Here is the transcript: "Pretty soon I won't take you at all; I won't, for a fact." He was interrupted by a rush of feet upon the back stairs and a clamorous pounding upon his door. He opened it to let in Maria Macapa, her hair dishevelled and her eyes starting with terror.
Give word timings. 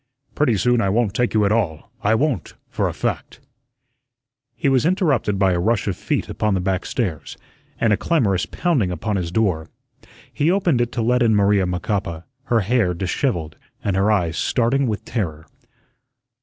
"Pretty 0.33 0.57
soon 0.57 0.81
I 0.81 0.89
won't 0.89 1.13
take 1.13 1.35
you 1.35 1.45
at 1.45 1.51
all; 1.51 1.91
I 2.01 2.15
won't, 2.15 2.55
for 2.71 2.87
a 2.87 2.91
fact." 2.93 3.39
He 4.55 4.67
was 4.67 4.83
interrupted 4.83 5.37
by 5.37 5.51
a 5.53 5.59
rush 5.59 5.87
of 5.87 5.95
feet 5.95 6.27
upon 6.27 6.55
the 6.55 6.59
back 6.59 6.87
stairs 6.87 7.37
and 7.79 7.93
a 7.93 7.97
clamorous 7.97 8.47
pounding 8.47 8.89
upon 8.89 9.15
his 9.15 9.29
door. 9.31 9.67
He 10.33 10.49
opened 10.49 10.81
it 10.81 10.91
to 10.93 11.03
let 11.03 11.21
in 11.21 11.35
Maria 11.35 11.67
Macapa, 11.67 12.23
her 12.45 12.61
hair 12.61 12.95
dishevelled 12.95 13.57
and 13.83 13.95
her 13.95 14.11
eyes 14.11 14.37
starting 14.37 14.87
with 14.87 15.05
terror. 15.05 15.45